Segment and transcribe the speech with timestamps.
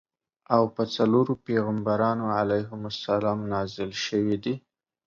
[0.55, 4.55] او په څلورو پیغمبرانو علیهم السلام نازل شویدي.